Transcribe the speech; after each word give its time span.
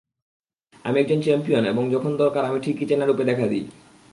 আমি 0.85 0.97
একজন 0.99 1.19
চ্যাম্পিয়ন 1.21 1.63
এবং 1.65 1.83
যখন 1.91 2.11
দরকার 2.17 2.43
আমি 2.45 2.59
ঠিকই 2.59 2.85
চেনা 2.85 3.05
রূপে 3.05 3.23
দেখা 3.23 3.45
দিই। 3.47 3.65